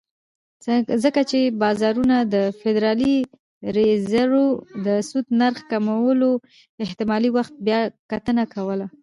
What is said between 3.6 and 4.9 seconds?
ریزرو د